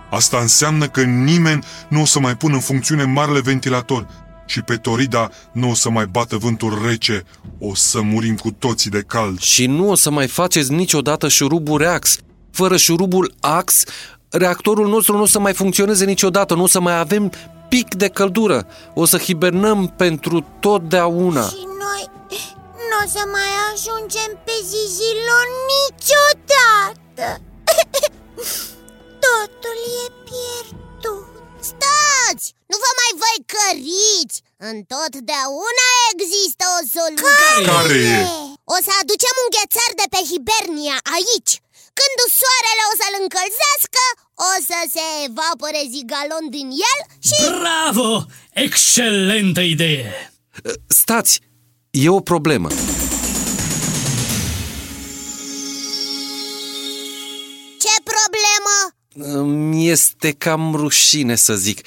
Asta 0.10 0.38
înseamnă 0.38 0.88
că 0.88 1.02
nimeni 1.02 1.64
nu 1.88 2.02
o 2.02 2.06
să 2.06 2.20
mai 2.20 2.36
pună 2.36 2.54
în 2.54 2.60
funcțiune 2.60 3.04
marele 3.04 3.40
ventilator 3.40 4.08
și 4.46 4.62
pe 4.62 4.76
Torida 4.76 5.30
nu 5.52 5.70
o 5.70 5.74
să 5.74 5.90
mai 5.90 6.06
bată 6.06 6.38
vântul 6.38 6.82
rece, 6.86 7.24
o 7.60 7.76
să 7.76 8.02
murim 8.02 8.36
cu 8.36 8.52
toții 8.52 8.90
de 8.90 9.04
cald. 9.08 9.40
Și 9.40 9.66
nu 9.66 9.90
o 9.90 9.96
să 9.96 10.12
mai 10.12 10.28
faceți 10.28 10.72
niciodată 10.72 11.28
șurubul 11.28 11.78
Reax. 11.78 12.20
Fără 12.52 12.78
șurubul 12.78 13.34
AX, 13.40 13.84
reactorul 14.30 14.88
nostru 14.88 15.16
nu 15.16 15.22
o 15.22 15.26
să 15.26 15.40
mai 15.40 15.54
funcționeze 15.54 16.06
niciodată, 16.06 16.54
nu 16.54 16.64
o 16.64 16.68
să 16.68 16.80
mai 16.80 17.00
avem 17.00 17.32
pic 17.70 17.96
de 17.96 18.08
căldură. 18.08 18.68
O 18.94 19.06
să 19.06 19.18
hibernăm 19.18 19.94
pentru 19.98 20.46
totdeauna. 20.60 21.44
Și 21.48 21.64
noi 21.84 22.04
nu 22.90 22.96
o 23.04 23.08
să 23.16 23.24
mai 23.36 23.52
ajungem 23.72 24.32
pe 24.46 24.56
Zizilon 24.70 25.50
niciodată 25.76 27.26
Totul 29.26 29.78
e 30.04 30.06
pierdut 30.30 31.28
Stați! 31.70 32.46
Nu 32.72 32.76
vă 32.84 32.92
mai 33.02 33.12
voi 33.24 33.38
căriți! 33.54 34.38
Întotdeauna 34.74 35.88
există 36.14 36.64
o 36.78 36.80
soluție 36.96 37.66
Care 37.72 37.98
e? 38.16 38.20
O 38.76 38.78
să 38.86 38.92
aducem 39.02 39.36
un 39.44 39.50
ghețar 39.56 39.92
de 40.02 40.08
pe 40.14 40.22
Hibernia 40.30 40.98
aici 41.18 41.54
Când 42.00 42.18
soarele 42.40 42.84
o 42.92 42.94
să-l 43.02 43.16
încălzească 43.24 44.04
O 44.50 44.54
să 44.70 44.80
se 44.94 45.06
evapore 45.28 45.82
zigalon 45.96 46.46
din 46.50 46.68
el 46.92 47.00
și... 47.28 47.38
Bravo! 47.60 48.26
Excelentă 48.66 49.62
idee! 49.62 50.34
Stați, 50.88 51.40
e 51.90 52.10
o 52.10 52.20
problemă. 52.20 52.68
Ce 57.80 57.96
problemă? 58.14 58.76
Îmi 59.40 59.90
este 59.90 60.32
cam 60.32 60.76
rușine 60.76 61.36
să 61.36 61.56
zic, 61.56 61.82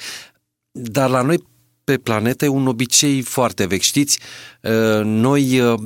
dar 0.71 1.09
la 1.09 1.21
noi 1.21 1.47
pe 1.83 1.97
planetă 1.97 2.45
e 2.45 2.47
un 2.47 2.67
obicei 2.67 3.21
foarte 3.21 3.65
vechi, 3.65 3.81
știți? 3.81 4.19
Uh, 4.61 5.01
Noi, 5.03 5.59
uh, 5.59 5.79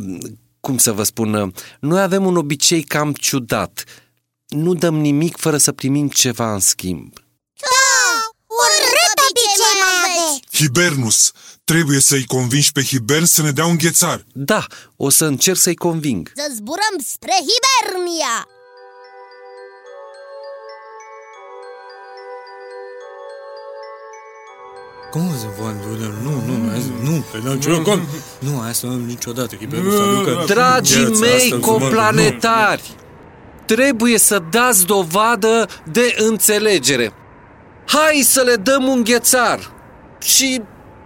cum 0.60 0.78
să 0.78 0.92
vă 0.92 1.04
spun, 1.04 1.34
uh, 1.34 1.54
noi 1.80 2.02
avem 2.02 2.26
un 2.26 2.38
obicei 2.38 2.84
cam 2.84 3.14
ciudat. 3.14 3.84
Nu 4.48 4.74
dăm 4.74 4.96
nimic 5.00 5.38
fără 5.38 5.58
să 5.58 5.72
primim 5.72 6.10
ceva 6.10 6.54
în 6.54 6.60
schimb. 6.60 7.14
Da, 7.60 8.30
urât 8.60 9.20
obicei 9.30 9.80
mai 9.80 9.96
aveți 10.06 10.56
Hibernus, 10.58 11.32
trebuie 11.64 12.00
să-i 12.00 12.26
convingi 12.26 12.72
pe 12.72 12.84
Hibern 12.84 13.24
să 13.26 13.42
ne 13.42 13.52
dea 13.52 13.66
un 13.66 13.78
ghețar. 13.78 14.26
Da, 14.34 14.66
o 14.96 15.10
să 15.10 15.26
încerc 15.26 15.58
să-i 15.58 15.76
conving. 15.76 16.32
Să 16.36 16.52
zburăm 16.56 16.96
spre 17.06 17.32
Hibernia! 17.32 18.48
Cum 25.12 25.30
să 25.40 25.46
vă 25.60 25.72
Nu, 26.24 26.30
nu, 26.32 26.58
nu, 26.58 26.72
azi- 26.72 27.04
nu, 27.04 27.24
pe 27.32 27.50
niciun 27.50 27.84
cont. 27.84 28.02
Nu, 28.40 28.60
asta 28.60 28.88
nu 28.88 29.06
niciodată. 29.06 29.56
Hiberul 29.56 29.92
să 29.92 30.02
aducă 30.02 30.44
Dragii 30.46 31.04
gheață, 31.06 31.20
mei 31.20 31.36
asta 31.36 31.48
să 31.50 31.56
mă- 31.56 31.60
coplanetari, 31.62 32.96
trebuie 33.68 34.18
să 34.18 34.44
dați 34.52 34.86
dovadă 34.86 35.68
de 35.92 36.16
înțelegere. 36.18 37.14
Hai 37.88 38.22
să 38.24 38.42
le 38.42 38.56
dăm 38.56 38.88
un 38.88 39.04
ghețar. 39.04 39.72
Și, 40.22 40.62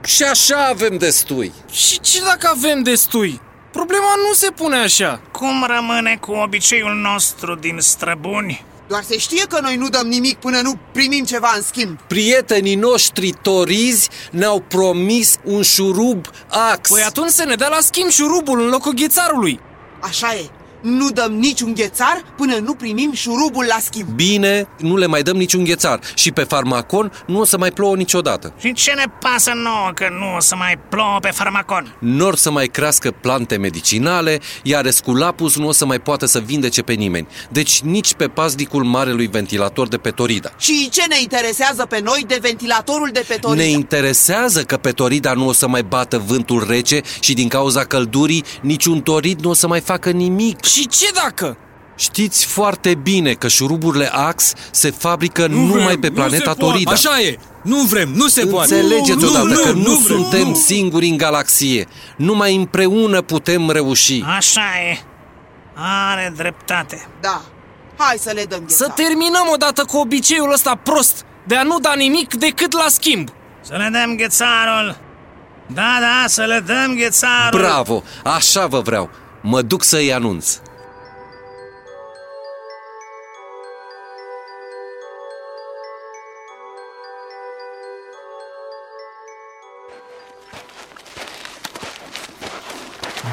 și 0.06 0.24
așa 0.24 0.66
avem 0.66 0.98
destui. 0.98 1.52
Și 1.72 2.00
ce 2.00 2.22
dacă 2.24 2.52
avem 2.56 2.84
destui? 2.84 3.42
Problema 3.72 4.14
nu 4.28 4.34
se 4.34 4.52
pune 4.56 4.78
așa. 4.78 5.22
Cum 5.32 5.66
rămâne 5.76 6.18
cu 6.22 6.32
obiceiul 6.32 6.96
nostru 6.96 7.56
din 7.56 7.78
străbuni? 7.80 8.66
Doar 8.88 9.04
se 9.04 9.18
știe 9.18 9.46
că 9.50 9.60
noi 9.62 9.76
nu 9.76 9.90
dăm 9.90 10.08
nimic 10.08 10.38
până 10.38 10.62
nu 10.62 10.74
primim 10.92 11.24
ceva 11.24 11.54
în 11.56 11.62
schimb 11.62 12.00
Prietenii 12.08 12.76
noștri 12.76 13.34
torizi 13.42 14.10
ne-au 14.32 14.60
promis 14.68 15.38
un 15.44 15.62
șurub 15.62 16.26
ax. 16.72 16.90
Păi 16.90 17.02
atunci 17.02 17.30
să 17.30 17.44
ne 17.44 17.56
dea 17.56 17.68
la 17.68 17.78
schimb 17.80 18.10
șurubul 18.10 18.62
în 18.62 18.68
locul 18.68 18.94
ghețarului. 18.94 19.60
Așa 20.02 20.34
e, 20.34 20.50
nu 20.82 21.10
dăm 21.10 21.34
niciun 21.34 21.74
ghețar 21.74 22.24
până 22.38 22.56
nu 22.56 22.74
primim 22.74 23.12
șurubul 23.14 23.66
la 23.68 23.78
schimb 23.82 24.10
Bine, 24.10 24.68
nu 24.78 24.98
le 24.98 25.06
mai 25.06 25.22
dăm 25.22 25.38
niciun 25.38 25.64
ghețar 25.64 26.00
și 26.16 26.32
pe 26.32 26.44
farmacon 26.44 27.12
nu 27.28 27.40
o 27.40 27.46
să 27.46 27.58
mai 27.58 27.72
plouă 27.72 27.96
niciodată. 27.96 28.54
Și 28.60 28.74
ce 28.74 28.92
ne 28.92 29.04
pasă 29.20 29.52
nouă 29.56 29.92
că 29.94 30.08
nu 30.20 30.36
o 30.36 30.40
să 30.40 30.56
mai 30.56 30.80
plouă 30.90 31.18
pe 31.22 31.30
farmacon? 31.30 31.96
Nor 32.00 32.36
să 32.36 32.52
mai 32.52 32.68
crească 32.68 33.12
plante 33.12 33.58
medicinale, 33.58 34.40
iar 34.64 34.86
Esculapus 34.86 35.58
nu 35.58 35.68
o 35.68 35.72
să 35.72 35.86
mai 35.86 36.00
poată 36.00 36.26
să 36.26 36.40
vindece 36.40 36.82
pe 36.82 36.94
nimeni. 36.94 37.28
Deci 37.50 37.82
nici 37.82 38.14
pe 38.14 38.28
paznicul 38.28 38.84
marelui 38.84 39.28
ventilator 39.28 39.88
de 39.88 39.98
pe 39.98 40.10
Torida. 40.10 40.52
Și 40.58 40.90
ce 40.90 41.04
ne 41.10 41.22
interesează 41.22 41.86
pe 41.86 42.00
noi 42.04 42.24
de 42.28 42.38
ventilatorul 42.42 43.10
de 43.14 43.24
pe 43.28 43.34
Torida? 43.34 43.64
Ne 43.64 43.70
interesează 43.70 44.64
că 44.64 44.78
pe 44.78 44.92
Torida 44.92 45.34
nu 45.34 45.48
o 45.48 45.54
să 45.54 45.68
mai 45.68 45.84
bată 45.84 46.24
vântul 46.26 46.66
rece 46.68 47.02
și 47.20 47.34
din 47.34 47.48
cauza 47.48 47.84
căldurii 47.84 48.44
niciun 48.62 49.02
torid 49.02 49.40
nu 49.40 49.50
o 49.50 49.54
să 49.54 49.68
mai 49.68 49.80
facă 49.80 50.10
nimic. 50.10 50.64
Și 50.72 50.88
ce 50.88 51.12
dacă? 51.14 51.58
Știți 51.96 52.46
foarte 52.46 52.96
bine 52.96 53.34
că 53.34 53.48
șuruburile 53.48 54.10
Ax 54.14 54.54
se 54.72 54.92
fabrică 54.92 55.48
nu 55.48 55.66
numai 55.66 55.84
vrem, 55.84 56.00
pe 56.00 56.08
nu 56.08 56.14
planeta 56.14 56.36
se 56.38 56.44
poate. 56.44 56.60
Torida. 56.60 56.92
Așa 56.92 57.20
e, 57.22 57.38
nu 57.64 57.78
vrem, 57.82 58.10
nu 58.10 58.28
se 58.28 58.46
poate 58.46 58.76
Înțelegeți 58.76 59.24
Nu, 59.24 59.30
odată 59.30 59.46
nu, 59.48 59.62
că 59.64 59.72
nu, 59.72 59.80
nu 59.80 59.96
vrem, 59.96 60.18
suntem 60.18 60.48
nu. 60.48 60.56
singuri 60.56 61.08
în 61.08 61.18
galaxie. 61.18 61.88
Numai 62.18 62.56
împreună 62.56 63.22
putem 63.22 63.70
reuși. 63.70 64.24
Așa 64.38 64.62
e. 64.92 64.98
Are 65.74 66.34
dreptate. 66.36 67.08
Da, 67.22 67.42
hai 67.98 68.18
să 68.20 68.32
le 68.34 68.44
dăm 68.44 68.60
ghețar 68.60 68.88
Să 68.88 68.94
terminăm 68.96 69.50
odată 69.54 69.84
cu 69.86 69.98
obiceiul 69.98 70.52
ăsta 70.52 70.80
prost 70.84 71.26
de 71.48 71.56
a 71.56 71.64
nu 71.64 71.80
da 71.80 71.94
nimic 71.94 72.34
decât 72.34 72.74
la 72.74 72.86
schimb. 72.90 73.30
Să 73.62 73.76
le 73.78 73.90
dăm 73.92 74.16
ghețarul. 74.16 74.98
Da, 75.68 75.98
da, 76.00 76.28
să 76.28 76.44
le 76.44 76.64
dăm 76.66 76.96
ghețarul. 76.96 77.60
Bravo! 77.60 78.04
Așa 78.24 78.68
vă 78.68 78.80
vreau. 78.80 79.10
Mă 79.42 79.62
duc 79.62 79.84
să-i 79.84 80.14
anunț. 80.14 80.58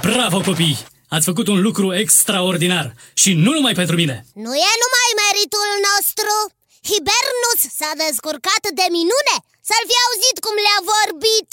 Bravo, 0.02 0.40
copii! 0.40 0.78
Ați 1.08 1.24
făcut 1.24 1.48
un 1.48 1.60
lucru 1.60 1.94
extraordinar 1.94 2.94
și 3.12 3.32
nu 3.34 3.50
numai 3.52 3.72
pentru 3.72 3.96
mine. 3.96 4.24
Nu 4.34 4.52
e 4.68 4.70
numai 4.84 5.10
meritul 5.24 5.70
nostru 5.88 6.32
Hibernus 6.88 7.60
s-a 7.78 7.92
descurcat 8.04 8.64
de 8.78 8.86
minune 8.98 9.36
Să-l 9.68 9.84
fi 9.90 9.96
auzit 10.06 10.36
cum 10.44 10.54
le-a 10.64 10.80
vorbit 10.92 11.48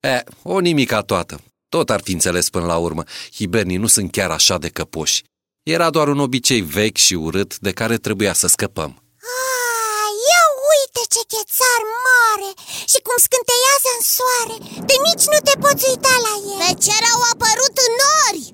E, 0.00 0.16
o 0.42 0.58
nimica 0.58 1.00
toată. 1.02 1.40
Tot 1.68 1.90
ar 1.90 2.00
fi 2.06 2.12
înțeles 2.12 2.50
până 2.50 2.66
la 2.66 2.76
urmă. 2.76 3.02
Hibernii 3.34 3.76
nu 3.76 3.86
sunt 3.86 4.12
chiar 4.12 4.30
așa 4.30 4.58
de 4.58 4.68
căpoși. 4.68 5.22
Era 5.62 5.90
doar 5.90 6.08
un 6.08 6.18
obicei 6.18 6.60
vechi 6.60 6.96
și 7.06 7.14
urât 7.14 7.58
de 7.58 7.72
care 7.72 7.96
trebuia 7.96 8.32
să 8.32 8.46
scăpăm. 8.46 8.92
Ah, 9.36 10.08
ia 10.30 10.44
uite 10.72 11.02
ce 11.14 11.22
ghețar 11.32 11.82
mare 12.08 12.50
Și 12.92 12.98
cum 13.06 13.16
scânteiază 13.26 13.88
în 13.96 14.02
soare 14.16 14.56
De 14.88 14.96
nici 15.06 15.26
nu 15.32 15.38
te 15.48 15.54
poți 15.64 15.84
uita 15.90 16.14
la 16.26 16.34
el 16.52 16.60
Pe 16.62 16.72
cer 16.84 17.02
au 17.14 17.20
apărut 17.32 17.76
nori 18.00 18.44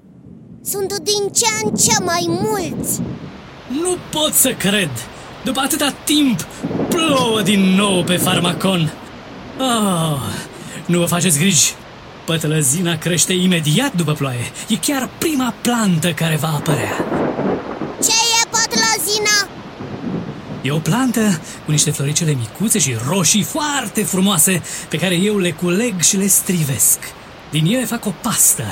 Sunt 0.72 0.90
din 1.10 1.22
ce 1.38 1.50
în 1.62 1.68
ce 1.84 1.96
mai 2.10 2.24
mulți 2.44 2.92
Nu 3.82 3.92
pot 4.14 4.32
să 4.44 4.50
cred! 4.64 4.92
După 5.44 5.60
atâta 5.60 5.94
timp, 6.04 6.40
plouă 6.88 7.42
din 7.42 7.60
nou 7.60 8.02
pe 8.02 8.16
farmacon. 8.16 8.92
Oh, 9.58 10.20
nu 10.86 10.98
vă 10.98 11.04
faceți 11.04 11.38
griji. 11.38 11.74
Pătălăzina 12.24 12.98
crește 12.98 13.32
imediat 13.32 13.94
după 13.94 14.12
ploaie. 14.12 14.52
E 14.68 14.76
chiar 14.76 15.08
prima 15.18 15.54
plantă 15.60 16.12
care 16.12 16.36
va 16.36 16.48
apărea. 16.48 16.96
Ce 18.02 18.12
e 18.42 18.48
pătlăzina? 18.50 19.48
E 20.62 20.70
o 20.70 20.78
plantă 20.78 21.40
cu 21.64 21.70
niște 21.70 21.90
floricele 21.90 22.32
micuțe 22.32 22.78
și 22.78 22.96
roșii 23.08 23.42
foarte 23.42 24.02
frumoase 24.02 24.62
pe 24.88 24.96
care 24.96 25.14
eu 25.14 25.38
le 25.38 25.50
culeg 25.50 26.00
și 26.00 26.16
le 26.16 26.26
strivesc. 26.26 26.98
Din 27.50 27.66
ele 27.66 27.84
fac 27.84 28.06
o 28.06 28.12
pastă 28.20 28.64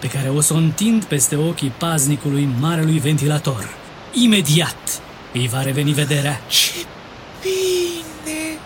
pe 0.00 0.06
care 0.06 0.28
o 0.28 0.40
să 0.40 0.52
o 0.52 0.56
întind 0.56 1.04
peste 1.04 1.36
ochii 1.36 1.72
paznicului 1.78 2.48
marelui 2.60 2.98
ventilator. 2.98 3.68
Imediat 4.12 5.00
îi 5.32 5.48
va 5.52 5.62
reveni 5.62 5.92
vederea. 5.92 6.40
Ce 6.48 6.72
bine! 7.42 8.58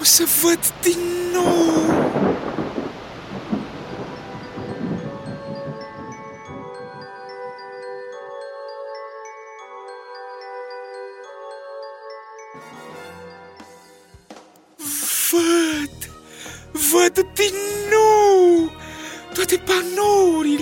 O 0.00 0.04
să 0.04 0.24
văd 0.42 0.60
din 0.82 0.98
nou! 1.32 1.89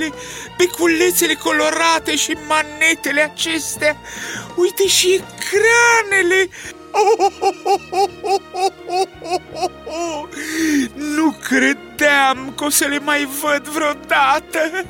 Panourile, 0.08 0.56
beculețele 0.56 1.34
colorate 1.34 2.16
și 2.16 2.36
manetele 2.48 3.20
acestea. 3.20 3.96
Uite 4.56 4.86
și 4.86 5.12
ecranele. 5.12 6.48
Nu 10.94 11.36
credeam 11.42 12.52
că 12.56 12.64
o 12.64 12.70
să 12.70 12.84
le 12.84 12.98
mai 12.98 13.28
văd 13.40 13.66
vreodată. 13.66 14.84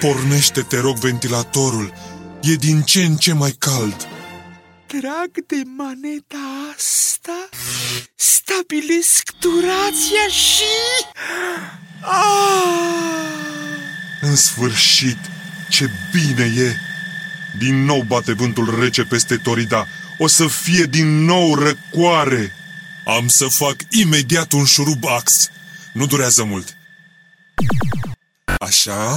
Pornește, 0.00 0.60
te 0.60 0.80
rog, 0.80 0.96
ventilatorul. 0.96 1.92
E 2.42 2.54
din 2.54 2.82
ce 2.82 3.02
în 3.02 3.16
ce 3.16 3.32
mai 3.32 3.54
cald. 3.58 4.08
Trag 4.86 5.30
de 5.46 5.62
maneta 5.76 6.72
asta, 6.76 7.48
stabilesc 8.14 9.30
durația 9.40 10.28
și... 10.28 10.64
Ah! 12.02 13.47
În 14.20 14.36
sfârșit, 14.36 15.18
ce 15.68 15.90
bine 16.12 16.44
e! 16.44 16.76
Din 17.58 17.84
nou 17.84 18.00
bate 18.02 18.32
vântul 18.32 18.80
rece 18.80 19.04
peste 19.04 19.36
Torida. 19.36 19.86
O 20.18 20.26
să 20.26 20.46
fie 20.46 20.84
din 20.84 21.24
nou 21.24 21.54
răcoare. 21.54 22.52
Am 23.06 23.28
să 23.28 23.46
fac 23.46 23.76
imediat 23.90 24.52
un 24.52 24.64
șurub 24.64 25.06
ax. 25.06 25.48
Nu 25.92 26.06
durează 26.06 26.44
mult. 26.44 26.76
Așa. 28.58 29.16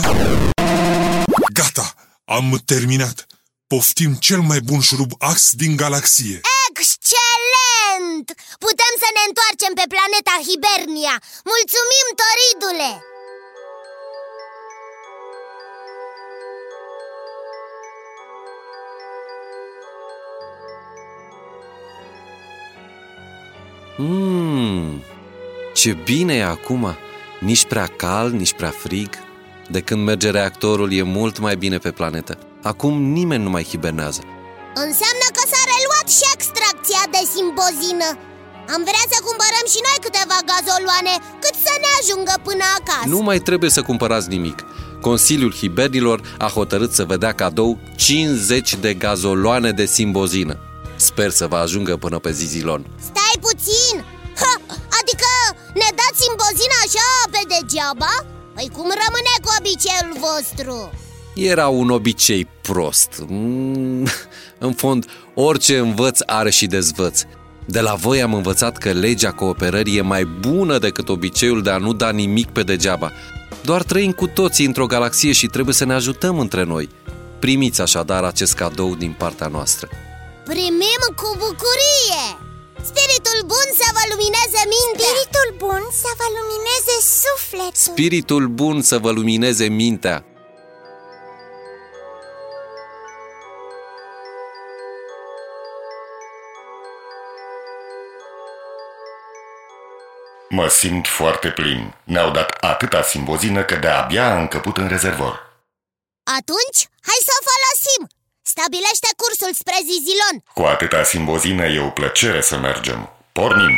Gata, 1.53 1.93
am 2.25 2.61
terminat. 2.65 3.25
Poftim 3.67 4.13
cel 4.13 4.39
mai 4.39 4.59
bun 4.59 4.81
șurub 4.81 5.11
ax 5.17 5.51
din 5.51 5.75
galaxie. 5.75 6.41
Excelent! 6.69 8.27
Putem 8.65 8.93
să 9.03 9.07
ne 9.15 9.21
întoarcem 9.29 9.73
pe 9.79 9.85
planeta 9.93 10.35
Hibernia! 10.47 11.15
Mulțumim, 11.51 12.05
Toridule! 12.21 12.89
Mmm, 23.97 25.03
ce 25.73 25.97
bine 26.03 26.33
e 26.33 26.43
acum! 26.43 26.95
Nici 27.39 27.65
prea 27.65 27.87
cald, 27.95 28.33
nici 28.33 28.53
prea 28.53 28.73
frig. 28.83 29.09
De 29.69 29.79
când 29.79 30.03
merge 30.05 30.29
reactorul 30.29 30.93
e 30.93 31.01
mult 31.01 31.39
mai 31.39 31.55
bine 31.55 31.77
pe 31.77 31.91
planetă. 31.91 32.37
Acum 32.63 33.01
nimeni 33.01 33.43
nu 33.43 33.49
mai 33.49 33.63
hibernează. 33.63 34.21
Înseamnă 34.85 35.27
că 35.35 35.43
s-a 35.51 35.61
reluat 35.71 36.07
și 36.17 36.25
extracția 36.35 37.03
de 37.15 37.21
simbozină 37.33 38.09
Am 38.73 38.81
vrea 38.89 39.05
să 39.13 39.17
cumpărăm 39.27 39.65
și 39.73 39.79
noi 39.87 39.97
câteva 40.05 40.37
gazoloane 40.51 41.13
Cât 41.43 41.55
să 41.65 41.73
ne 41.83 41.89
ajungă 41.99 42.35
până 42.47 42.65
acasă 42.77 43.07
Nu 43.13 43.19
mai 43.29 43.39
trebuie 43.39 43.69
să 43.69 43.81
cumpărați 43.81 44.29
nimic. 44.29 44.57
Consiliul 45.01 45.53
Hibernilor 45.59 46.19
a 46.37 46.49
hotărât 46.57 46.91
să 46.93 47.03
vă 47.03 47.15
dea 47.17 47.33
cadou 47.33 47.79
50 47.95 48.75
de 48.75 48.93
gazoloane 48.93 49.71
de 49.71 49.85
simbozină. 49.85 50.55
Sper 51.01 51.29
să 51.29 51.47
vă 51.47 51.55
ajungă 51.55 51.97
până 51.97 52.19
pe 52.19 52.31
Zizilon. 52.31 52.85
Stai 52.99 53.35
puțin! 53.41 53.95
Ha, 54.41 54.53
adică 54.99 55.29
ne 55.73 55.89
dați 55.99 56.21
simbozina 56.23 56.77
așa 56.85 57.09
pe 57.31 57.41
degeaba? 57.53 58.13
Păi 58.55 58.69
cum 58.75 58.87
rămâne 59.03 59.33
cu 59.43 59.49
obiceiul 59.59 60.13
vostru? 60.25 60.91
Era 61.35 61.67
un 61.67 61.89
obicei 61.89 62.47
prost. 62.61 63.23
Mm, 63.27 64.07
În 64.67 64.73
fond, 64.73 65.05
orice 65.33 65.77
învăț 65.77 66.19
are 66.25 66.49
și 66.49 66.65
dezvăț. 66.65 67.21
De 67.65 67.79
la 67.79 67.93
voi 67.93 68.21
am 68.21 68.33
învățat 68.33 68.77
că 68.77 68.91
legea 68.91 69.31
cooperării 69.31 69.97
e 69.97 70.01
mai 70.01 70.25
bună 70.25 70.77
decât 70.77 71.09
obiceiul 71.09 71.61
de 71.61 71.69
a 71.69 71.77
nu 71.77 71.93
da 71.93 72.11
nimic 72.11 72.49
pe 72.49 72.63
degeaba. 72.63 73.11
Doar 73.63 73.83
trăim 73.83 74.11
cu 74.11 74.27
toții 74.27 74.65
într-o 74.65 74.85
galaxie 74.85 75.31
și 75.31 75.47
trebuie 75.47 75.73
să 75.73 75.85
ne 75.85 75.93
ajutăm 75.93 76.39
între 76.39 76.63
noi. 76.63 76.89
Primiți 77.39 77.81
așadar 77.81 78.23
acest 78.23 78.53
cadou 78.53 78.95
din 78.95 79.15
partea 79.17 79.47
noastră. 79.47 79.89
Primim 80.51 81.01
cu 81.15 81.29
bucurie! 81.37 82.23
Spiritul 82.83 83.39
bun 83.45 83.67
să 83.79 83.87
vă 83.93 84.03
lumineze 84.09 84.61
mintea! 84.73 85.05
Spiritul 85.07 85.49
bun 85.57 85.83
să 85.91 86.09
vă 86.17 86.27
lumineze 86.37 86.95
sufletul 87.21 87.93
Spiritul 87.93 88.47
bun 88.47 88.81
să 88.81 88.97
vă 88.99 89.11
lumineze 89.11 89.67
mintea. 89.67 90.25
Mă 100.49 100.67
simt 100.67 101.07
foarte 101.07 101.49
plin. 101.49 101.95
Ne-au 102.03 102.31
dat 102.31 102.49
atâta 102.49 103.01
simbozină 103.01 103.63
că 103.63 103.75
de-abia 103.75 104.25
a 104.25 104.39
încăput 104.39 104.77
în 104.77 104.87
rezervor. 104.87 105.33
Atunci, 106.23 106.79
hai 107.07 107.19
să 107.27 107.31
o 107.39 107.45
folosim! 107.49 108.20
Stabilește 108.55 109.09
cursul 109.21 109.53
spre 109.61 109.77
Zizilon 109.87 110.35
Cu 110.53 110.61
atâta 110.73 111.03
simbozină 111.03 111.65
e 111.65 111.79
o 111.79 111.89
plăcere 111.89 112.41
să 112.41 112.57
mergem. 112.57 113.09
Pornim! 113.31 113.75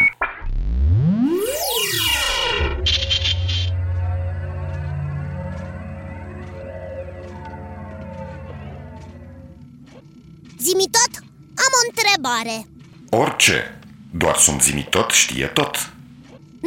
Zimi 10.66 10.88
tot, 10.98 11.14
am 11.66 11.72
o 11.80 11.82
întrebare 11.90 12.58
Orice. 13.10 13.80
Doar 14.12 14.38
sunt 14.38 14.62
zimi 14.62 14.88
tot 14.90 15.10
știe 15.12 15.48
tot. 15.48 15.74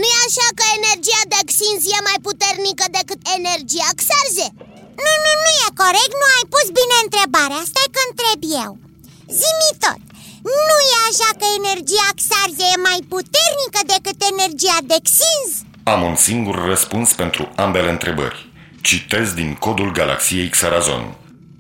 nu 0.00 0.06
e 0.14 0.16
așa 0.28 0.48
că 0.58 0.64
energia 0.78 1.22
de 1.32 1.40
Xinz 1.50 1.82
e 1.96 2.00
mai 2.08 2.18
puternică 2.26 2.84
decât 2.98 3.20
energia 3.38 3.88
Xarze? 4.00 4.46
Nu, 5.04 5.12
nu, 5.24 5.32
nu 5.44 5.50
e 5.66 5.68
corect, 5.82 6.12
nu 6.20 6.26
ai 6.36 6.44
pus 6.54 6.66
bine 6.78 6.96
întrebarea 7.06 7.62
Stai 7.70 7.88
că 7.94 8.00
întreb 8.08 8.40
eu 8.64 8.70
Zimi 9.40 9.72
tot 9.84 10.02
Nu 10.68 10.76
e 10.94 10.96
așa 11.10 11.30
că 11.38 11.46
energia 11.60 12.08
Xarze 12.20 12.64
e 12.74 12.84
mai 12.88 13.00
puternică 13.14 13.80
decât 13.94 14.18
energia 14.32 14.78
de 14.90 14.98
Xinz? 15.08 15.50
Am 15.92 16.00
un 16.10 16.16
singur 16.28 16.56
răspuns 16.72 17.08
pentru 17.12 17.42
ambele 17.64 17.90
întrebări. 17.90 18.38
Citez 18.80 19.26
din 19.40 19.54
codul 19.54 19.90
galaxiei 19.92 20.48
Xarazon. 20.48 21.04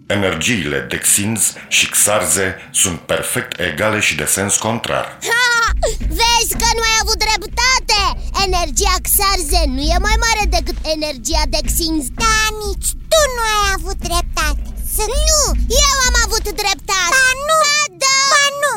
Energiile 0.06 0.78
de 0.90 0.98
Xinz 0.98 1.52
și 1.68 1.90
Xarze 1.90 2.68
sunt 2.72 2.98
perfect 2.98 3.60
egale 3.60 4.00
și 4.00 4.14
de 4.14 4.24
sens 4.24 4.56
contrar. 4.56 5.18
Ha! 5.30 5.70
Vezi 5.98 6.52
că 6.60 6.68
nu 6.76 6.82
ai 6.88 6.96
avut 7.02 7.18
dreptate! 7.26 8.00
Energia 8.46 8.96
Xarze 9.08 9.60
nu 9.66 9.80
e 9.94 9.98
mai 10.06 10.16
mare 10.26 10.44
decât 10.56 10.78
energia 10.96 11.42
de 11.54 11.60
Xinz 11.68 12.06
Da, 12.22 12.36
nici 12.64 12.88
tu 13.10 13.20
nu 13.34 13.42
ai 13.54 13.64
avut 13.76 13.98
dreptate 14.08 14.62
Sunt... 14.94 15.10
Nu, 15.28 15.42
eu 15.84 15.94
am 16.08 16.16
avut 16.24 16.44
dreptate 16.62 17.12
Ba 17.16 17.28
nu, 17.48 17.58
Ba 17.66 17.78
da! 18.02 18.18
ba 18.32 18.44
nu 18.62 18.74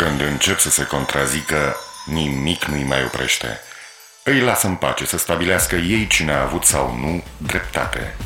Când 0.00 0.20
încep 0.20 0.58
să 0.58 0.70
se 0.70 0.84
contrazică, 0.84 1.76
nimic 2.06 2.64
nu-i 2.64 2.84
mai 2.84 3.04
oprește. 3.04 3.60
Îi 4.22 4.40
lasă 4.40 4.66
în 4.66 4.74
pace 4.74 5.06
să 5.06 5.18
stabilească 5.18 5.76
ei 5.76 6.06
cine 6.06 6.32
a 6.32 6.42
avut 6.42 6.64
sau 6.64 6.96
nu 7.00 7.22
dreptate. 7.36 8.16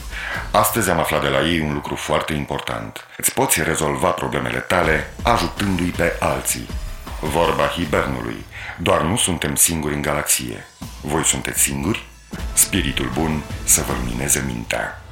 Astăzi 0.51 0.91
am 0.91 0.99
aflat 0.99 1.23
de 1.23 1.29
la 1.29 1.41
ei 1.41 1.61
un 1.61 1.73
lucru 1.75 1.95
foarte 1.95 2.33
important. 2.33 3.07
Îți 3.17 3.33
poți 3.33 3.63
rezolva 3.63 4.09
problemele 4.09 4.59
tale 4.59 5.15
ajutându-i 5.23 5.91
pe 5.97 6.17
alții. 6.21 6.69
Vorba 7.23 7.67
hibernului. 7.67 8.45
Doar 8.81 9.03
nu 9.03 9.17
suntem 9.17 9.55
singuri 9.55 9.95
în 9.95 10.03
galaxie. 10.03 10.65
Voi 11.01 11.25
sunteți 11.25 11.61
singuri? 11.61 12.07
Spiritul 12.53 13.11
bun 13.15 13.43
să 13.65 13.83
vă 13.87 13.93
lumineze 14.03 14.45
mintea. 14.47 15.03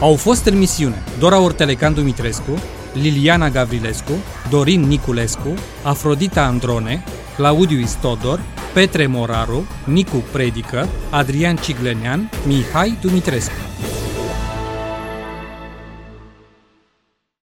Au 0.00 0.16
fost 0.16 0.44
în 0.44 0.58
misiune 0.58 1.02
Dora 1.18 1.38
Ortelecan 1.38 1.94
Dumitrescu, 1.94 2.62
Liliana 2.92 3.48
Gavrilescu, 3.48 4.12
Dorin 4.50 4.80
Niculescu, 4.80 5.54
Afrodita 5.82 6.42
Androne, 6.42 7.04
Claudiu 7.36 7.78
Istodor, 7.78 8.40
Petre 8.72 9.06
Moraru, 9.06 9.66
Nicu 9.84 10.24
Predică, 10.32 10.88
Adrian 11.10 11.56
Ciglenean, 11.56 12.30
Mihai 12.46 12.98
Dumitrescu. 13.00 13.52